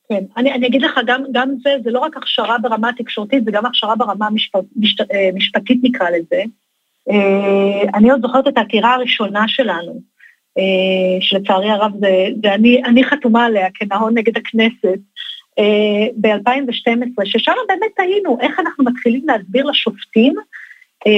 כן, 0.09 0.23
אני, 0.37 0.53
אני 0.53 0.67
אגיד 0.67 0.81
לך, 0.81 0.99
גם, 1.05 1.23
גם 1.31 1.49
זה, 1.63 1.69
זה 1.83 1.91
לא 1.91 1.99
רק 1.99 2.17
הכשרה 2.17 2.57
ברמה 2.57 2.89
התקשורתית, 2.89 3.45
זה 3.45 3.51
גם 3.51 3.65
הכשרה 3.65 3.95
ברמה 3.95 4.27
המשפט, 4.27 4.63
משפט, 4.75 5.11
אה, 5.11 5.29
משפטית 5.33 5.79
נקרא 5.83 6.09
לזה. 6.09 6.43
אה, 7.11 7.89
אני 7.93 8.11
עוד 8.11 8.21
זוכרת 8.21 8.47
את 8.47 8.57
העתירה 8.57 8.93
הראשונה 8.93 9.47
שלנו, 9.47 10.01
אה, 10.57 11.21
שלצערי 11.21 11.69
הרב 11.69 11.91
זה, 11.99 12.27
זה 12.43 12.53
אני, 12.53 12.83
אני 12.83 13.03
חתומה 13.03 13.45
עליה 13.45 13.67
כנהון 13.73 14.17
נגד 14.17 14.37
הכנסת, 14.37 14.99
ב-2012, 16.21 17.25
ששם 17.25 17.51
באמת 17.67 17.91
היינו, 17.99 18.37
איך 18.41 18.59
אנחנו 18.59 18.83
מתחילים 18.83 19.21
להסביר 19.27 19.65
לשופטים 19.65 20.35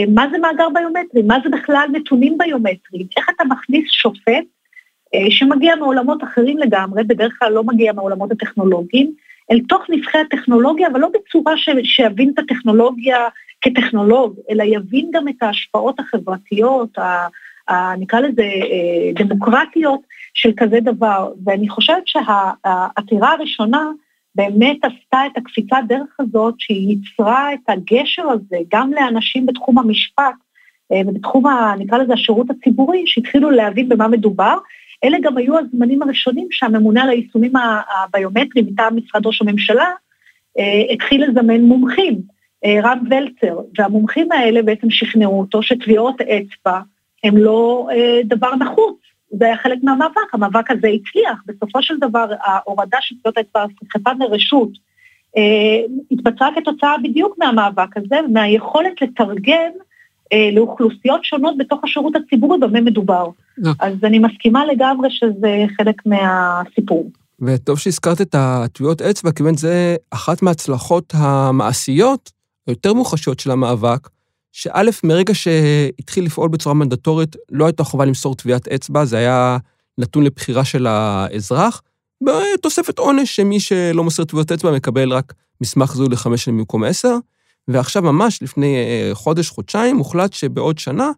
מה 0.08 0.26
זה 0.32 0.38
מאגר 0.38 0.68
ביומטרי, 0.74 1.22
מה 1.22 1.38
זה 1.44 1.50
בכלל 1.50 1.88
נתונים 1.92 2.38
ביומטריים, 2.38 3.08
איך 3.18 3.30
אתה 3.36 3.44
מכניס 3.44 3.92
שופט 3.92 4.46
שמגיע 5.30 5.76
מעולמות 5.76 6.24
אחרים 6.24 6.58
לגמרי, 6.58 7.04
בדרך 7.04 7.34
כלל 7.40 7.54
לא 7.54 7.64
מגיע 7.64 7.94
מעולמות 7.94 8.32
הטכנולוגיים, 8.32 9.14
אל 9.52 9.60
תוך 9.70 9.86
נבחי 9.90 10.18
הטכנולוגיה, 10.18 10.88
אבל 10.88 11.00
לא 11.00 11.10
בצורה 11.14 11.58
ש, 11.58 11.70
שיבין 11.84 12.32
את 12.34 12.40
הטכנולוגיה 12.40 13.18
כטכנולוג, 13.62 14.36
אלא 14.50 14.64
יבין 14.64 15.10
גם 15.14 15.28
את 15.28 15.44
ההשפעות 15.44 16.00
החברתיות, 16.00 16.98
ה, 16.98 17.28
ה, 17.70 17.96
נקרא 17.96 18.20
לזה 18.20 18.42
אה, 18.42 19.24
דמוקרטיות 19.26 20.02
של 20.34 20.52
כזה 20.58 20.80
דבר. 20.80 21.32
ואני 21.46 21.70
חושבת 21.70 22.04
שהעתירה 22.06 23.32
הראשונה 23.34 23.92
באמת 24.40 24.78
עשתה 24.84 25.18
את 25.26 25.38
הקפיצת 25.38 25.78
דרך 25.88 26.18
הזאת, 26.20 26.56
שהיא 26.58 26.98
יצרה 26.98 27.54
את 27.54 27.60
הגשר 27.68 28.30
הזה 28.30 28.58
גם 28.74 28.94
לאנשים 28.94 29.46
בתחום 29.46 29.80
המשפט, 29.80 30.36
אה, 30.92 31.02
ובתחום, 31.08 31.46
ה, 31.46 31.74
נקרא 31.80 31.98
לזה, 31.98 32.14
השירות 32.14 32.48
הציבורי, 32.50 33.04
שהתחילו 33.06 33.52
להבין 33.52 33.90
במה 33.90 34.08
מדובר, 34.08 34.58
אלה 35.04 35.18
גם 35.22 35.38
היו 35.38 35.58
הזמנים 35.58 36.02
הראשונים 36.02 36.48
שהממונה 36.52 37.04
על 37.04 37.10
היישומים 37.10 37.54
הביומטריים 38.04 38.68
מטעם 38.68 38.98
משרד 38.98 39.26
ראש 39.26 39.42
הממשלה 39.42 39.92
אה, 40.60 40.94
התחיל 40.94 41.24
לזמן 41.24 41.62
מומחים, 41.62 42.22
אה, 42.66 42.80
רם 42.84 43.00
ולצר, 43.10 43.60
והמומחים 43.78 44.32
האלה 44.32 44.62
בעצם 44.62 44.90
שכנעו 44.90 45.40
אותו 45.40 45.64
שטביעות 45.64 46.22
אצבע 46.22 46.80
הם 47.24 47.38
לא 47.38 47.88
דבר 48.24 48.56
נחוץ. 48.56 49.09
זה 49.32 49.46
היה 49.46 49.58
חלק 49.58 49.78
מהמאבק, 49.84 50.34
המאבק 50.34 50.72
הזה 50.72 50.88
הצליח. 50.88 51.44
בסופו 51.46 51.84
של 51.84 51.98
דבר, 52.02 52.26
ההורדה 52.44 52.98
של 53.02 53.16
טביעות 53.16 53.38
האצבע, 53.38 53.66
סחיפת 53.88 54.12
לרשות, 54.20 54.70
התבצעה 56.12 56.50
כתוצאה 56.56 56.96
בדיוק 57.04 57.36
מהמאבק 57.40 57.98
הזה, 57.98 58.16
מהיכולת 58.34 59.02
לתרגם 59.02 59.72
לאוכלוסיות 60.54 61.26
שונות 61.26 61.58
בתוך 61.58 61.84
השירות 61.84 62.14
הציבורי 62.16 62.58
במה 62.60 62.82
מדובר. 62.82 63.28
לא. 63.58 63.72
אז 63.80 63.94
אני 64.04 64.20
מסכימה 64.20 64.66
לגמרי 64.66 65.10
שזה 65.12 65.64
חלק 65.78 65.96
מהסיפור. 66.06 67.12
וטוב 67.42 67.80
שהזכרת 67.80 68.22
את 68.22 68.36
הטביעות 68.38 69.02
אצבע, 69.02 69.32
כיוון 69.32 69.56
זה 69.56 69.96
אחת 70.12 70.42
מההצלחות 70.42 71.14
המעשיות, 71.18 72.32
היותר 72.68 72.94
מוחשיות 72.94 73.40
של 73.40 73.52
המאבק, 73.52 74.10
שא', 74.52 74.90
מרגע 75.04 75.34
שהתחיל 75.34 76.26
לפעול 76.26 76.50
בצורה 76.50 76.76
מנדטורית, 76.76 77.36
לא 77.52 77.66
הייתה 77.66 77.84
חובה 77.84 78.06
למסור 78.06 78.36
טביעת 78.36 78.68
אצבע, 78.68 79.06
זה 79.06 79.18
היה 79.18 79.58
נתון 79.98 80.24
לבחירה 80.24 80.66
של 80.66 80.88
האזרח, 80.88 81.82
בתוספת 82.24 83.00
עונש 83.00 83.36
שמי 83.36 83.60
שלא 83.60 84.04
מוסר 84.04 84.24
טביעות 84.24 84.52
אצבע 84.52 84.72
מקבל 84.72 85.14
רק 85.14 85.34
מסמך 85.62 85.96
זיהוי 85.96 86.10
לחמש 86.10 86.44
שנים 86.44 86.58
במקום 86.58 86.84
עשר, 86.84 87.18
ועכשיו 87.68 88.04
ממש 88.04 88.44
לפני 88.44 88.76
אה, 88.76 89.12
חודש, 89.14 89.50
חודשיים, 89.50 89.98
הוחלט 89.98 90.34
שבעוד 90.34 90.80
שנה 90.80 91.12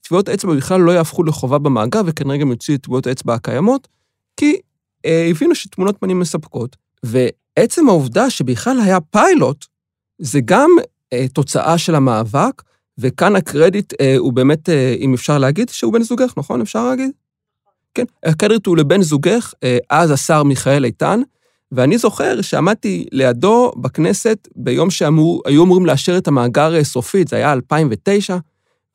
טביעות 0.00 0.28
אצבע 0.28 0.54
בכלל 0.54 0.80
לא 0.80 0.92
יהפכו 0.92 1.24
לחובה 1.24 1.58
במאגר, 1.58 2.00
וכנראה 2.06 2.36
גם 2.36 2.50
יוציאו 2.50 2.76
את 2.76 2.82
טביעות 2.82 3.06
האצבע 3.06 3.34
הקיימות, 3.34 3.88
כי 4.36 4.56
אה, 5.06 5.26
הבינו 5.30 5.54
שתמונות 5.54 5.96
פנים 6.00 6.20
מספקות. 6.20 6.76
ועצם 7.02 7.88
העובדה 7.88 8.30
שבכלל 8.30 8.80
היה 8.80 9.00
פיילוט, 9.00 9.64
זה 10.18 10.40
גם 10.44 10.70
אה, 11.12 11.26
תוצאה 11.32 11.78
של 11.78 11.94
המאבק, 11.94 12.62
וכאן 12.98 13.36
הקרדיט 13.36 13.92
אה, 14.00 14.14
הוא 14.18 14.32
באמת, 14.32 14.68
אה, 14.68 14.94
אם 14.98 15.14
אפשר 15.14 15.38
להגיד, 15.38 15.68
שהוא 15.68 15.92
בן 15.92 16.02
זוגך, 16.02 16.34
נכון? 16.36 16.60
אפשר 16.60 16.88
להגיד? 16.88 17.10
כן, 17.94 18.04
הקרדיט 18.24 18.66
הוא 18.66 18.76
לבן 18.76 19.02
זוגך, 19.02 19.54
אה, 19.64 19.78
אז 19.90 20.10
השר 20.10 20.42
מיכאל 20.42 20.84
איתן, 20.84 21.20
ואני 21.72 21.98
זוכר 21.98 22.42
שעמדתי 22.42 23.06
לידו 23.12 23.72
בכנסת 23.76 24.48
ביום 24.56 24.90
שהיו 24.90 25.64
אמורים 25.64 25.86
לאשר 25.86 26.18
את 26.18 26.28
המאגר 26.28 26.74
אה, 26.74 26.84
סופית, 26.84 27.28
זה 27.28 27.36
היה 27.36 27.52
2009, 27.52 28.36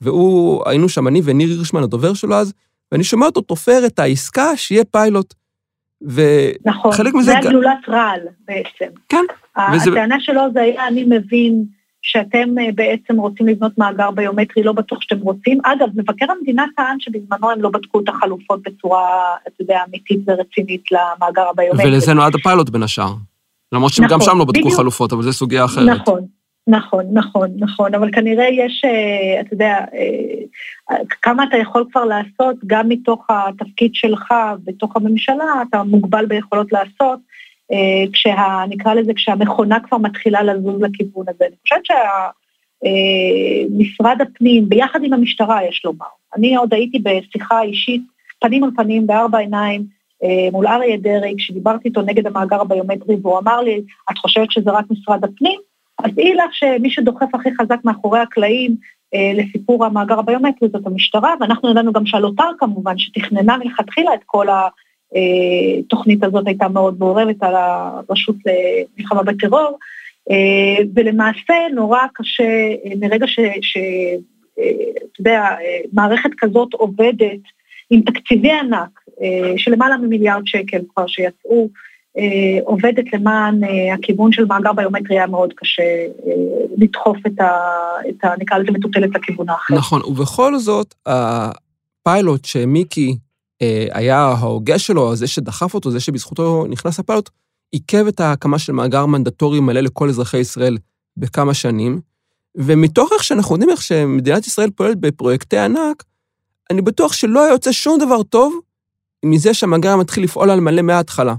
והוא, 0.01 0.63
היינו 0.65 0.89
שם 0.89 1.07
אני 1.07 1.21
וניר 1.23 1.49
הירשמן, 1.49 1.83
הדובר 1.83 2.13
שלו 2.13 2.35
אז, 2.35 2.53
ואני 2.91 3.03
שומע 3.03 3.25
אותו 3.25 3.41
תופר 3.41 3.85
את 3.85 3.99
העסקה 3.99 4.57
שיהיה 4.57 4.83
פיילוט. 4.85 5.33
וחלק 6.01 6.55
נכון. 6.65 7.23
זה 7.23 7.37
הגלולת 7.37 7.89
רעל 7.89 8.19
בעצם. 8.47 8.93
כן. 9.09 9.23
הטענה 9.55 9.75
וזה... 9.75 9.91
שלו 10.19 10.41
זה 10.53 10.61
היה, 10.61 10.87
אני 10.87 11.03
מבין 11.03 11.65
שאתם 12.03 12.59
אה, 12.59 12.69
בעצם 12.75 13.17
רוצים 13.17 13.47
לבנות 13.47 13.77
מאגר 13.77 14.11
ביומטרי, 14.11 14.63
לא 14.63 14.71
בטוח 14.71 15.01
שאתם 15.01 15.19
רוצים. 15.19 15.59
אגב, 15.63 15.87
מבקר 15.95 16.25
המדינה 16.31 16.65
טען 16.75 16.99
שבזמנו 16.99 17.51
הם 17.51 17.61
לא 17.61 17.69
בדקו 17.69 17.99
את 17.99 18.09
החלופות 18.09 18.61
בצורה, 18.63 19.35
אתה 19.47 19.63
יודע, 19.63 19.79
אמיתית 19.89 20.19
ורצינית 20.27 20.83
למאגר 20.91 21.47
הביומטרי. 21.49 21.87
ולזה 21.87 22.13
נועד 22.13 22.35
הפיילוט 22.35 22.69
בין 22.69 22.83
השאר. 22.83 23.13
למרות 23.71 23.93
שהם 23.93 24.05
נכון, 24.05 24.17
גם 24.17 24.25
שם 24.25 24.37
לא 24.37 24.45
בדקו 24.45 24.59
בדיוק. 24.59 24.75
חלופות, 24.75 25.13
אבל 25.13 25.21
זו 25.21 25.33
סוגיה 25.33 25.65
אחרת. 25.65 25.87
נכון, 25.87 26.25
נכון, 26.67 27.05
נכון, 27.13 27.49
נכון, 27.59 27.95
אבל 27.95 28.11
כנראה 28.11 28.47
יש, 28.51 28.81
אה, 28.85 29.41
אתה 29.41 29.53
יודע, 29.53 29.75
אה, 29.93 30.97
כמה 31.21 31.43
אתה 31.43 31.57
יכול 31.57 31.85
כבר 31.91 32.05
לעשות, 32.05 32.55
גם 32.67 32.89
מתוך 32.89 33.27
התפקיד 33.29 33.95
שלך 33.95 34.33
בתוך 34.63 34.95
הממשלה, 34.95 35.45
אתה 35.69 35.83
מוגבל 35.83 36.25
ביכולות 36.25 36.71
לעשות, 36.71 37.19
כשה, 38.13 38.63
נקרא 38.69 38.93
לזה, 38.93 39.13
כשהמכונה 39.13 39.79
כבר 39.79 39.97
מתחילה 39.97 40.43
לזוז 40.43 40.81
לכיוון 40.81 41.25
הזה. 41.27 41.45
אני 41.45 41.55
חושבת 41.61 41.85
שמשרד 43.75 44.21
הפנים, 44.21 44.69
ביחד 44.69 45.03
עם 45.03 45.13
המשטרה, 45.13 45.67
יש 45.67 45.81
לומר, 45.85 46.05
אני 46.35 46.55
עוד 46.55 46.73
הייתי 46.73 46.99
בשיחה 46.99 47.61
אישית, 47.61 48.01
פנים 48.39 48.63
על 48.63 48.69
פנים, 48.75 49.07
בארבע 49.07 49.37
עיניים, 49.37 49.85
מול 50.51 50.67
אריה 50.67 50.97
דרעי, 50.97 51.35
כשדיברתי 51.37 51.87
איתו 51.87 52.01
נגד 52.01 52.27
המאגר 52.27 52.61
הביומטרי, 52.61 53.15
והוא 53.21 53.39
אמר 53.39 53.61
לי, 53.61 53.81
את 54.11 54.17
חושבת 54.17 54.51
שזה 54.51 54.71
רק 54.71 54.85
משרד 54.89 55.23
הפנים? 55.23 55.59
אז 56.03 56.11
דעי 56.15 56.33
לך 56.33 56.53
שמי 56.53 56.89
שדוחף 56.89 57.35
הכי 57.35 57.49
חזק 57.61 57.79
מאחורי 57.85 58.19
הקלעים 58.19 58.75
אה, 59.13 59.31
לסיפור 59.33 59.85
המאגר 59.85 60.19
הביומטרי 60.19 60.69
זאת 60.69 60.87
המשטרה, 60.87 61.33
ואנחנו 61.39 61.71
ידענו 61.71 61.93
גם 61.93 62.05
שהלוטר 62.05 62.51
כמובן, 62.59 62.97
שתכננה 62.97 63.57
מלכתחילה 63.57 64.13
את 64.13 64.19
כל 64.25 64.47
התוכנית 65.79 66.23
הזאת, 66.23 66.47
הייתה 66.47 66.67
מאוד 66.67 66.95
מעורבת 66.99 67.43
על 67.43 67.55
הרשות 67.55 68.35
למלחמה 68.97 69.23
בטרור, 69.23 69.77
אה, 70.31 70.83
ולמעשה 70.95 71.53
נורא 71.75 71.99
קשה, 72.13 72.43
אה, 72.85 72.91
מרגע 72.99 73.27
ש... 73.27 73.39
ש 73.61 73.77
אתה 74.53 75.21
יודע, 75.21 75.43
מערכת 75.93 76.29
כזאת 76.37 76.73
עובדת 76.73 77.39
עם 77.89 78.01
תקציבי 78.01 78.51
ענק 78.51 78.99
של 79.57 79.71
למעלה 79.71 79.97
ממיליארד 79.97 80.41
שקל 80.45 80.79
כבר 80.93 81.07
שיצאו, 81.07 81.69
אה, 82.17 82.59
עובדת 82.65 83.13
למען 83.13 83.63
אה, 83.63 83.93
הכיוון 83.93 84.31
של 84.31 84.45
מאגר 84.45 84.73
ביומטרי 84.73 85.17
היה 85.17 85.27
מאוד 85.27 85.53
קשה 85.55 85.83
אה, 85.83 86.33
לדחוף 86.77 87.17
את 87.27 87.39
ה... 87.39 87.51
את 88.09 88.23
ה 88.23 88.29
נקרא 88.39 88.57
לזה 88.57 88.71
מטוטלת 88.71 89.15
לכיוון 89.15 89.49
האחר. 89.49 89.75
נכון, 89.75 90.01
ובכל 90.07 90.57
זאת, 90.57 90.95
הפיילוט 91.05 92.45
שמיקי 92.45 93.15
היה 93.91 94.19
ההוגה 94.19 94.79
שלו, 94.79 95.15
זה 95.15 95.27
שדחף 95.27 95.73
אותו, 95.73 95.91
זה 95.91 95.99
שבזכותו 95.99 96.65
נכנס 96.69 96.99
הפיילוט, 96.99 97.29
עיכב 97.71 98.07
את 98.07 98.19
ההקמה 98.19 98.59
של 98.59 98.73
מאגר 98.73 99.05
מנדטורי 99.05 99.59
מלא 99.59 99.81
לכל 99.81 100.09
אזרחי 100.09 100.37
ישראל 100.37 100.77
בכמה 101.17 101.53
שנים, 101.53 102.01
ומתוך 102.57 103.09
איך 103.13 103.23
שאנחנו 103.23 103.55
יודעים 103.55 103.69
איך 103.69 103.81
שמדינת 103.81 104.47
ישראל 104.47 104.69
פועלת 104.69 104.99
בפרויקטי 104.99 105.57
ענק, 105.57 106.03
אני 106.71 106.81
בטוח 106.81 107.13
שלא 107.13 107.43
היה 107.43 107.51
יוצא 107.51 107.71
שום 107.71 107.99
דבר 107.99 108.23
טוב 108.23 108.59
מזה 109.25 109.53
שהמאגר 109.53 109.95
מתחיל 109.95 110.23
לפעול 110.23 110.49
על 110.49 110.59
מלא 110.59 110.81
מההתחלה. 110.81 111.35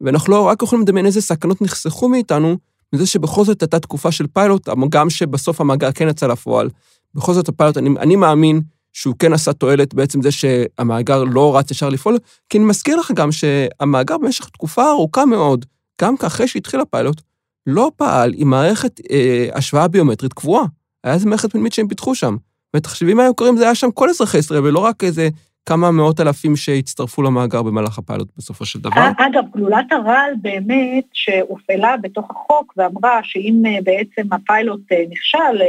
ואנחנו 0.00 0.32
לא 0.32 0.42
רק 0.42 0.62
יכולים 0.62 0.82
לדמיין 0.82 1.06
איזה 1.06 1.20
סכנות 1.20 1.62
נחסכו 1.62 2.08
מאיתנו, 2.08 2.56
מזה 2.92 3.06
שבכל 3.06 3.44
זאת 3.44 3.62
הייתה 3.62 3.78
תקופה 3.78 4.12
של 4.12 4.26
פיילוט, 4.26 4.68
גם 4.88 5.10
שבסוף 5.10 5.60
המאגר 5.60 5.92
כן 5.92 6.08
יצא 6.08 6.26
לפועל. 6.26 6.70
בכל 7.14 7.34
זאת 7.34 7.48
הפיילוט, 7.48 7.76
אני, 7.76 7.90
אני 7.98 8.16
מאמין 8.16 8.60
שהוא 8.96 9.14
כן 9.18 9.32
עשה 9.32 9.52
תועלת 9.52 9.94
בעצם 9.94 10.22
זה 10.22 10.30
שהמאגר 10.30 11.24
לא 11.24 11.58
רץ 11.58 11.70
ישר 11.70 11.88
לפעול, 11.88 12.18
כי 12.48 12.58
אני 12.58 12.66
מזכיר 12.66 12.96
לך 12.96 13.12
גם 13.14 13.32
שהמאגר 13.32 14.18
במשך 14.18 14.48
תקופה 14.48 14.90
ארוכה 14.90 15.24
מאוד, 15.24 15.64
גם 16.02 16.14
אחרי 16.26 16.48
שהתחיל 16.48 16.80
הפיילוט, 16.80 17.20
לא 17.66 17.90
פעל 17.96 18.32
עם 18.36 18.50
מערכת 18.50 19.00
אה, 19.10 19.48
השוואה 19.54 19.88
ביומטרית 19.88 20.32
קבועה. 20.32 20.64
היה 21.04 21.14
איזה 21.14 21.28
מערכת 21.28 21.52
פנימית 21.52 21.72
שהם 21.72 21.88
פיתחו 21.88 22.14
שם. 22.14 22.36
ותחשבי 22.76 23.14
מה 23.14 23.22
היו 23.22 23.34
קוראים, 23.34 23.56
זה 23.56 23.64
היה 23.64 23.74
שם 23.74 23.90
כל 23.90 24.10
אזרחי 24.10 24.38
ישראל, 24.38 24.60
ולא 24.64 24.78
רק 24.78 25.04
איזה 25.04 25.28
כמה 25.66 25.90
מאות 25.90 26.20
אלפים 26.20 26.56
שהצטרפו 26.56 27.22
למאגר 27.22 27.62
במהלך 27.62 27.98
הפיילוט 27.98 28.28
בסופו 28.36 28.64
של 28.64 28.80
דבר. 28.80 29.10
אגב, 29.18 29.44
גלולת 29.54 29.92
הרעל 29.92 30.32
באמת 30.42 31.04
שהופעלה 31.12 31.96
בתוך 31.96 32.30
החוק 32.30 32.74
ואמרה 32.76 33.20
שאם 33.22 33.62
אה, 33.66 33.78
בעצם 33.82 34.32
הפיילוט 34.32 34.92
אה, 34.92 35.04
נכשל, 35.10 35.60
אה, 35.60 35.66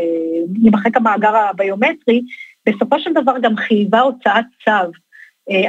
יימחק 0.63 0.98
המאגר 0.98 1.36
הביומטרי, 1.36 2.22
בסופו 2.67 3.00
של 3.00 3.13
דבר 3.13 3.33
גם 3.41 3.55
חייבה 3.55 4.00
הוצאת 4.00 4.45
צו 4.65 4.91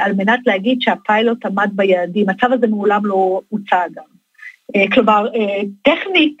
על 0.01 0.13
מנת 0.13 0.39
להגיד 0.45 0.81
שהפיילוט 0.81 1.45
עמד 1.45 1.69
ביעדים. 1.73 2.29
הצו 2.29 2.47
הזה 2.53 2.67
מעולם 2.67 3.05
לא 3.05 3.41
הוצא 3.49 3.77
גם. 3.95 4.03
כלומר, 4.93 5.27
טכנית, 5.83 6.37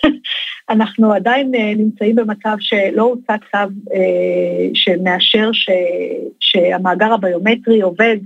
אנחנו 0.70 1.12
עדיין 1.12 1.54
אה, 1.54 1.72
נמצאים 1.76 2.16
במצב 2.16 2.56
שלא 2.60 3.02
הוצא 3.02 3.36
צו 3.36 3.58
אה, 3.94 4.68
שמאשר 4.74 5.52
ש, 5.52 5.70
שהמאגר 6.40 7.12
הביומטרי 7.12 7.80
עובד 7.80 8.16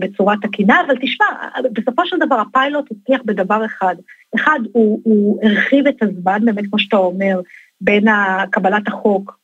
בצורה 0.00 0.34
תקינה, 0.42 0.76
אבל 0.86 0.96
תשמע, 1.02 1.26
בסופו 1.72 2.06
של 2.06 2.16
דבר 2.18 2.40
הפיילוט 2.40 2.84
הצליח 2.90 3.20
בדבר 3.24 3.64
אחד. 3.64 3.96
אחד, 4.34 4.58
הוא, 4.72 5.00
הוא 5.04 5.40
הרחיב 5.42 5.86
את 5.86 6.02
הזמן, 6.02 6.38
באמת 6.44 6.64
כמו 6.70 6.78
שאתה 6.78 6.96
אומר, 6.96 7.40
בין 7.80 8.04
קבלת 8.50 8.88
החוק 8.88 9.38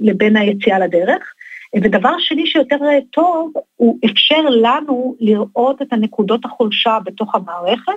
לבין 0.00 0.36
היציאה 0.36 0.78
לדרך. 0.78 1.32
ודבר 1.76 2.18
שני 2.18 2.46
שיותר 2.46 2.76
טוב, 3.10 3.52
הוא 3.76 3.98
אפשר 4.04 4.40
לנו 4.40 5.16
לראות 5.20 5.82
את 5.82 5.92
הנקודות 5.92 6.44
החולשה 6.44 6.98
בתוך 7.04 7.34
המערכת, 7.34 7.92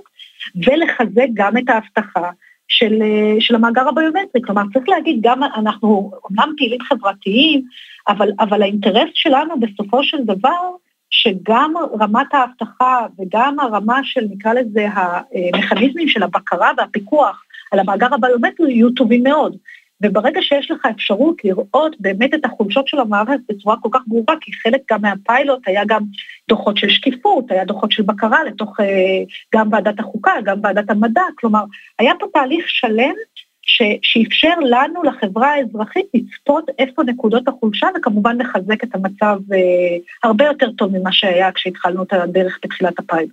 ולחזק 0.56 1.28
גם 1.34 1.58
את 1.58 1.70
ההבטחה 1.70 2.30
של, 2.68 3.02
של 3.40 3.56
המאגר 3.56 3.88
הביומטרי. 3.88 4.42
כלומר, 4.46 4.62
צריך 4.74 4.90
להגיד, 4.90 5.20
גם 5.22 5.44
אנחנו 5.44 6.12
אומנם 6.24 6.54
פעילים 6.58 6.82
חברתיים, 6.82 7.62
אבל, 8.08 8.30
אבל 8.40 8.62
האינטרס 8.62 9.10
שלנו 9.14 9.60
בסופו 9.60 10.04
של 10.04 10.24
דבר, 10.24 10.70
שגם 11.10 11.74
רמת 12.02 12.34
האבטחה 12.34 13.06
וגם 13.20 13.60
הרמה 13.60 14.00
של, 14.04 14.22
נקרא 14.32 14.54
לזה, 14.54 14.88
המכניזמים 14.94 16.08
של 16.08 16.24
הבקרה 16.24 16.72
והפיקוח 16.78 17.44
על 17.72 17.80
המאגר 17.80 18.14
הביומטרי 18.14 18.74
יהיו 18.74 18.90
טובים 18.90 19.24
מאוד. 19.24 19.56
וברגע 20.04 20.42
שיש 20.42 20.72
לך 20.72 20.86
אפשרות 20.96 21.36
לראות 21.44 21.96
באמת 22.00 22.34
את 22.34 22.46
החולשות 22.46 22.88
של 22.88 23.00
המערכת 23.00 23.40
בצורה 23.50 23.76
כל 23.82 23.90
כך 23.92 24.02
ברורה, 24.08 24.36
כי 24.42 24.54
חלק 24.54 24.82
גם 24.92 25.02
מהפיילוט 25.02 25.60
היה 25.66 25.82
גם 25.88 26.04
דוחות 26.50 26.78
של 26.78 26.90
שקיפות, 26.90 27.52
היה 27.52 27.66
דוחות 27.66 27.92
של 27.92 28.04
בקרה 28.04 28.44
לתוך 28.44 28.80
אה, 28.80 28.86
גם 29.56 29.70
ועדת 29.72 30.00
החוקה, 30.00 30.32
גם 30.44 30.60
ועדת 30.64 30.90
המדע, 30.90 31.22
כלומר, 31.36 31.64
היה 32.00 32.14
פה 32.20 32.26
תהליך 32.34 32.66
שלם 32.68 33.16
ש, 33.62 33.82
שאפשר 34.02 34.54
לנו, 34.60 35.04
לחברה 35.04 35.54
האזרחית, 35.54 36.06
לצפות 36.14 36.70
איפה 36.80 37.04
נקודות 37.04 37.48
החולשה, 37.48 37.88
וכמובן 37.98 38.38
לחזק 38.42 38.84
את 38.84 38.96
המצב 38.96 39.38
אה, 39.54 39.98
הרבה 40.24 40.46
יותר 40.46 40.72
טוב 40.72 40.98
ממה 40.98 41.12
שהיה 41.12 41.52
כשהתחלנו 41.52 42.04
את 42.04 42.14
הדרך 42.14 42.60
בתחילת 42.64 43.00
הפיילוט. 43.00 43.32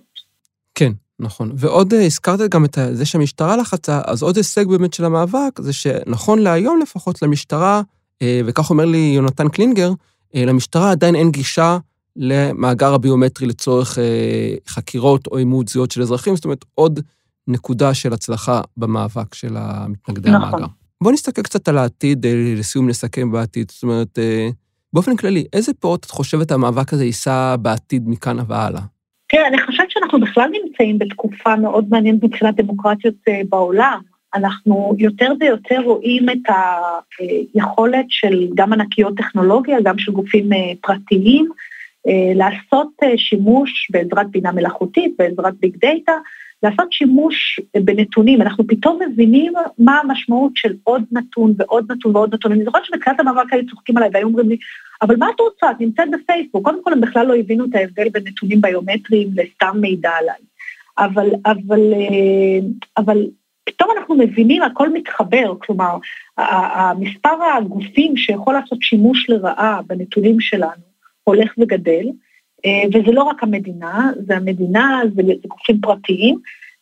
כן, 0.75 0.91
נכון. 1.19 1.51
ועוד 1.55 1.93
אה, 1.93 2.05
הזכרת 2.05 2.51
גם 2.51 2.65
את 2.65 2.77
זה 2.93 3.05
שהמשטרה 3.05 3.57
לחצה, 3.57 4.01
אז 4.05 4.23
עוד 4.23 4.37
הישג 4.37 4.67
באמת 4.67 4.93
של 4.93 5.05
המאבק, 5.05 5.59
זה 5.61 5.73
שנכון 5.73 6.39
להיום 6.39 6.79
לפחות 6.81 7.21
למשטרה, 7.21 7.81
אה, 8.21 8.41
וכך 8.45 8.69
אומר 8.69 8.85
לי 8.85 9.13
יונתן 9.15 9.49
קלינגר, 9.49 9.91
אה, 10.35 10.45
למשטרה 10.45 10.91
עדיין 10.91 11.15
אין 11.15 11.31
גישה 11.31 11.77
למאגר 12.15 12.93
הביומטרי 12.93 13.47
לצורך 13.47 13.97
חקירות 14.67 15.27
או 15.27 15.37
אימות 15.37 15.67
זהויות 15.67 15.91
של 15.91 16.01
אזרחים, 16.01 16.35
זאת 16.35 16.45
אומרת, 16.45 16.65
עוד 16.75 16.99
נקודה 17.47 17.93
של 17.93 18.13
הצלחה 18.13 18.61
במאבק 18.77 19.33
של 19.33 19.57
המתנגדי 19.57 20.31
נכון. 20.31 20.43
המאגר. 20.43 20.65
בואו 21.01 21.13
נסתכל 21.13 21.41
קצת 21.41 21.67
על 21.67 21.77
העתיד, 21.77 22.25
לסיום 22.57 22.89
נסכם 22.89 23.31
בעתיד. 23.31 23.71
זאת 23.71 23.83
אומרת, 23.83 24.19
באופן 24.93 25.15
כללי, 25.15 25.45
איזה 25.53 25.71
פירות 25.73 26.05
את 26.05 26.11
חושבת 26.11 26.51
המאבק 26.51 26.93
הזה 26.93 27.05
יישא 27.05 27.55
בעתיד 27.61 28.03
מכאן 28.07 28.37
והלאה? 28.47 28.81
תראה, 29.33 29.47
אני 29.47 29.61
חושבת 29.61 29.91
שאנחנו 29.91 30.19
בכלל 30.19 30.49
נמצאים 30.49 30.99
בתקופה 30.99 31.55
מאוד 31.55 31.85
מעניינת 31.89 32.23
מבחינת 32.23 32.55
דמוקרטיות 32.55 33.15
אה, 33.27 33.41
בעולם. 33.49 33.99
אנחנו 34.35 34.95
יותר 34.99 35.33
ויותר 35.39 35.81
רואים 35.81 36.29
את 36.29 36.55
היכולת 37.19 38.05
של 38.09 38.47
גם 38.55 38.73
ענקיות 38.73 39.17
טכנולוגיה, 39.17 39.81
גם 39.83 39.97
של 39.97 40.11
גופים 40.11 40.53
אה, 40.53 40.57
פרטיים, 40.81 41.49
אה, 42.07 42.31
לעשות 42.35 42.87
שימוש 43.17 43.91
בעזרת 43.91 44.29
בינה 44.31 44.51
מלאכותית, 44.51 45.13
בעזרת 45.19 45.53
ביג 45.59 45.77
דאטה, 45.77 46.17
לעשות 46.63 46.93
שימוש 46.93 47.59
בנתונים. 47.83 48.41
אנחנו 48.41 48.67
פתאום 48.67 48.99
מבינים 49.07 49.53
מה 49.77 49.99
המשמעות 49.99 50.51
של 50.55 50.73
עוד 50.83 51.03
נתון 51.11 51.53
ועוד 51.57 51.91
נתון 51.91 52.15
ועוד 52.15 52.33
נתון. 52.33 52.51
אני 52.51 52.63
זוכרת 52.63 52.85
שבתחילת 52.85 53.19
המאבק 53.19 53.53
היו 53.53 53.69
צוחקים 53.69 53.97
עליי 53.97 54.09
והיו 54.13 54.27
אומרים 54.27 54.49
לי, 54.49 54.57
אבל 55.01 55.15
מה 55.15 55.27
את 55.35 55.39
רוצה? 55.39 55.71
את 55.71 55.75
נמצאת 55.79 56.07
בפייסבוק. 56.11 56.65
קודם 56.65 56.83
כל, 56.83 56.93
הם 56.93 57.01
בכלל 57.01 57.27
לא 57.27 57.35
הבינו 57.35 57.65
את 57.65 57.75
ההבדל 57.75 58.09
בין 58.09 58.23
נתונים 58.27 58.61
ביומטריים 58.61 59.29
לסתם 59.35 59.77
מידע 59.81 60.09
עליי. 60.09 60.41
אבל, 60.97 61.29
אבל, 61.45 61.93
אה, 61.93 62.67
אבל 62.97 63.17
פתאום 63.63 63.89
אנחנו 63.97 64.15
מבינים, 64.15 64.61
הכל 64.61 64.93
מתחבר, 64.93 65.53
כלומר, 65.59 65.97
המספר 66.37 67.43
הגופים 67.57 68.17
שיכול 68.17 68.53
לעשות 68.53 68.81
שימוש 68.81 69.29
לרעה 69.29 69.79
בנתונים 69.87 70.39
שלנו 70.39 70.93
הולך 71.23 71.53
וגדל, 71.57 72.05
וזה 72.93 73.11
לא 73.11 73.23
רק 73.23 73.43
המדינה, 73.43 74.11
זה 74.27 74.35
המדינה, 74.35 75.01
זה 75.15 75.21
גופים 75.47 75.81
פרטיים, 75.81 76.39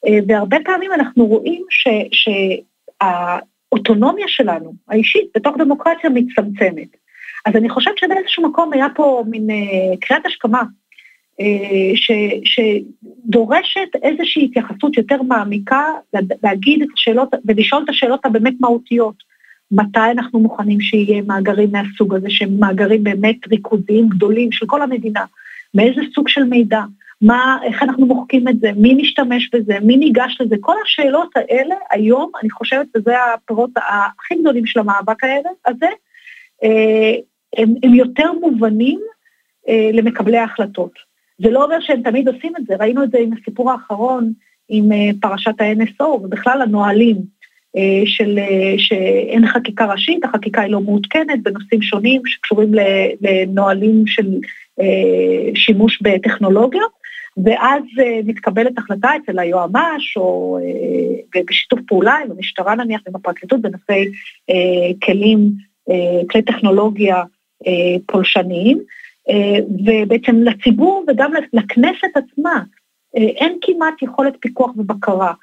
אה, 0.08 0.20
והרבה 0.28 0.58
פעמים 0.66 0.94
אנחנו 0.94 1.26
רואים 1.26 1.64
שהאוטונומיה 3.02 4.28
שלנו, 4.28 4.74
האישית, 4.88 5.26
בתוך 5.36 5.58
דמוקרטיה 5.58 6.10
מצטמצמת. 6.10 6.88
אז 7.46 7.56
אני 7.56 7.70
חושבת 7.70 7.98
שבאיזשהו 7.98 8.50
מקום 8.50 8.74
היה 8.74 8.88
פה 8.96 9.24
מין 9.28 9.50
אה, 9.50 9.98
קריאת 10.02 10.26
השכמה, 10.26 10.64
ש, 11.96 12.12
שדורשת 12.46 13.90
איזושהי 14.04 14.46
התייחסות 14.46 14.98
יותר 14.98 15.22
מעמיקה, 15.22 15.86
להגיד 16.44 16.82
את 16.82 16.88
השאלות 16.94 17.30
ולשאול 17.46 17.84
את 17.84 17.90
השאלות 17.90 18.26
הבאמת 18.26 18.54
מהותיות. 18.60 19.16
מתי 19.72 20.12
אנחנו 20.12 20.40
מוכנים 20.40 20.82
שיהיה 20.82 21.22
מאגרים 21.22 21.72
מהסוג 21.72 22.16
הזה, 22.16 22.30
שהם 22.30 22.60
מאגרים 22.60 23.04
באמת 23.04 23.48
ריכוזיים 23.52 24.10
גדולים 24.10 24.52
של 24.52 24.66
כל 24.66 24.82
המדינה. 24.82 25.26
מאיזה 25.74 26.02
סוג 26.16 26.28
של 26.28 26.44
מידע, 26.44 26.82
מה, 27.22 27.58
איך 27.64 27.84
אנחנו 27.84 28.06
מוחקים 28.06 28.48
את 28.48 28.60
זה, 28.60 28.72
מי 28.76 28.94
משתמש 28.94 29.50
בזה, 29.54 29.80
מי 29.80 29.98
ניגש 29.98 30.38
לזה, 30.42 30.56
כל 30.60 30.76
השאלות 30.86 31.30
האלה 31.36 31.76
היום, 31.92 32.32
אני 32.42 32.50
חושבת 32.50 32.88
שזה 32.98 33.14
הפירות 33.34 33.70
הכי 33.76 34.36
גדולים 34.36 34.66
של 34.66 34.80
המאבק 34.80 35.24
הזה, 35.66 35.90
אה, 36.64 37.14
הם, 37.58 37.74
הם 37.84 37.94
יותר 37.94 38.32
מובנים 38.42 39.00
אה, 39.70 39.90
למקבלי 39.94 40.38
ההחלטות. 40.38 40.92
זה 41.44 41.50
לא 41.50 41.64
אומר 41.64 41.80
שהם 41.80 42.02
תמיד 42.02 42.28
עושים 42.28 42.54
את 42.58 42.66
זה, 42.68 42.76
ראינו 42.80 43.04
את 43.04 43.12
זה 43.12 43.18
עם 43.18 43.30
הסיפור 43.34 43.72
האחרון, 43.72 44.34
עם 44.70 44.92
אה, 44.92 45.10
פרשת 45.22 45.62
ה-NSO, 45.62 46.04
ובכלל 46.04 46.62
הנהלים 46.62 47.42
של, 48.06 48.40
שאין 48.78 49.48
חקיקה 49.48 49.86
ראשית, 49.86 50.26
החקיקה 50.26 50.62
היא 50.62 50.72
לא 50.72 50.82
מעודכנת 50.82 51.44
בנושאים 51.44 51.82
שונים 51.82 52.22
שקשורים 52.26 52.72
לנהלים 53.22 54.08
של 54.08 54.40
שימוש 55.56 56.02
בטכנולוגיות, 56.02 57.02
ואז 57.38 57.84
אה, 58.00 58.20
מתקבלת 58.26 58.78
החלטה 58.78 59.10
אצל 59.16 59.40
היועמ"ש, 59.40 60.18
או 60.18 60.60
אה, 61.36 61.42
בשיתוף 61.50 61.80
פעולה 61.88 62.16
עם 62.16 62.32
המשטרה 62.32 62.76
נניח, 62.76 63.02
עם 63.08 63.16
הפרקליטות, 63.16 63.62
בנושאי 63.62 64.12
כלים, 65.04 65.72
כלי 66.32 66.42
טכנולוגיה 66.42 67.24
פולשניים, 68.06 68.80
ובעצם 69.86 70.36
לציבור 70.36 71.06
וגם 71.08 71.32
לכנסת 71.54 72.08
עצמה 72.16 72.64
אין 73.14 73.58
כמעט 73.62 74.02
יכולת 74.02 74.34
פיקוח 74.40 74.72
ובקרה. 74.78 75.34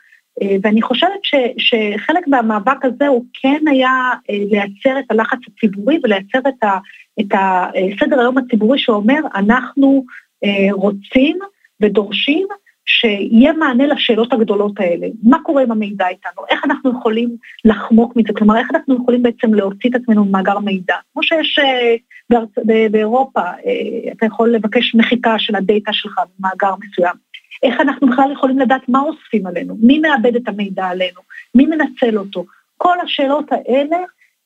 ואני 0.63 0.83
חושבת 0.83 1.21
ש, 1.23 1.35
שחלק 1.59 2.29
מהמאבק 2.29 2.85
הזה 2.85 3.09
הוא 3.09 3.25
כן 3.43 3.63
היה 3.71 4.13
לייצר 4.29 4.99
את 4.99 5.11
הלחץ 5.11 5.39
הציבורי 5.47 5.99
ולייצר 6.03 6.39
את, 6.39 6.65
ה, 6.65 6.79
את 7.21 7.33
הסדר 7.33 8.21
היום 8.21 8.39
הציבורי 8.39 8.79
שאומר, 8.79 9.21
אנחנו 9.35 10.05
אה, 10.45 10.69
רוצים 10.73 11.39
ודורשים 11.81 12.47
שיהיה 12.87 13.53
מענה 13.53 13.87
לשאלות 13.87 14.33
הגדולות 14.33 14.81
האלה. 14.81 15.07
מה 15.23 15.39
קורה 15.43 15.63
עם 15.63 15.71
המידע 15.71 16.09
איתנו? 16.09 16.43
איך 16.49 16.65
אנחנו 16.65 16.91
יכולים 16.99 17.37
לחמוק 17.65 18.17
מזה? 18.17 18.33
כלומר, 18.37 18.59
איך 18.59 18.69
אנחנו 18.75 18.97
יכולים 19.03 19.23
בעצם 19.23 19.55
להוציא 19.55 19.91
את 19.91 19.95
עצמנו 19.95 20.25
ממאגר 20.25 20.59
מידע? 20.59 20.95
כמו 21.13 21.23
שיש 21.23 21.59
אה, 21.59 21.97
בארצ... 22.31 22.49
באירופה, 22.91 23.41
אה, 23.41 24.13
אתה 24.13 24.27
יכול 24.27 24.51
לבקש 24.51 24.95
מחיקה 24.95 25.39
של 25.39 25.57
הדאטה 25.57 25.93
שלך 25.93 26.21
במאגר 26.39 26.75
מסוים. 26.81 27.15
איך 27.63 27.81
אנחנו 27.81 28.07
בכלל 28.07 28.33
יכולים 28.33 28.59
לדעת 28.59 28.89
מה 28.89 29.01
אוספים 29.01 29.47
עלינו? 29.47 29.77
מי 29.83 29.99
מאבד 29.99 30.37
את 30.37 30.49
המידע 30.49 30.87
עלינו? 30.87 31.21
מי 31.55 31.67
מנצל 31.67 32.19
אותו? 32.19 32.45
כל 32.77 33.01
השאלות 33.01 33.53
האלה 33.53 33.97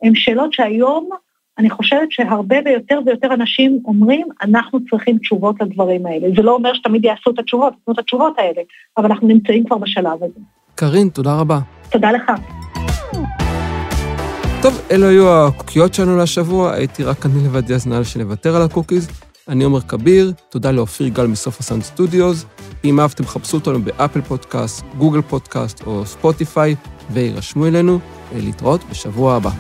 הן 0.03 0.15
שאלות 0.15 0.53
שהיום 0.53 1.11
אני 1.59 1.71
חושבת 1.71 2.13
שהרבה 2.13 2.57
ויותר 2.65 3.01
ויותר 3.07 3.35
אנשים 3.35 3.79
אומרים, 3.85 4.27
אנחנו 4.43 4.79
צריכים 4.91 5.19
תשובות 5.19 5.57
לדברים 5.61 6.07
האלה. 6.07 6.29
זה 6.37 6.43
לא 6.43 6.55
אומר 6.55 6.75
שתמיד 6.75 7.05
יעשו 7.05 7.31
את 7.31 7.39
התשובות, 7.39 7.73
יעשו 7.73 7.93
את 7.93 7.99
התשובות 7.99 8.39
האלה, 8.39 8.63
אבל 8.97 9.05
אנחנו 9.05 9.29
נמצאים 9.29 9.65
כבר 9.65 9.79
בשלב 9.79 10.25
הזה. 10.25 10.41
קארין, 10.75 11.09
תודה 11.09 11.37
רבה. 11.41 11.59
תודה 11.91 12.13
לך. 12.13 12.33
טוב, 14.63 14.81
אלו 14.91 15.07
היו 15.07 15.47
הקוקיות 15.47 15.95
שלנו 15.95 16.19
לשבוע, 16.19 16.73
הייתי 16.73 17.05
רק 17.05 17.27
אני 17.27 17.45
לבדי, 17.45 17.75
אז 17.75 17.87
נראה 17.87 18.05
שנוותר 18.05 18.57
על 18.57 18.63
ה 18.63 18.68
cookies. 18.68 19.09
אני 19.49 19.65
עומר 19.65 19.81
כביר, 19.81 20.33
תודה 20.49 20.71
לאופיר 20.71 21.09
גל 21.09 21.27
מסוף 21.27 21.61
הסאונד 21.61 21.83
סטודיוס. 21.83 22.47
אם 22.85 23.01
אהבתם, 23.01 23.25
חפשו 23.25 23.57
אותנו 23.57 23.83
באפל 23.83 24.21
פודקאסט, 24.21 24.85
גוגל 24.99 25.23
פודקאסט 25.23 25.87
או 25.87 26.07
ספוטיפיי, 26.07 26.75
וירשמו 27.11 27.67
אלינו. 27.67 27.99
להתראות 28.37 28.81
בשבוע 28.91 29.35
הבא. 29.35 29.51